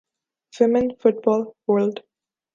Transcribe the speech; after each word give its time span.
women 0.53 0.85
football 1.01 1.41
world 1.69 1.95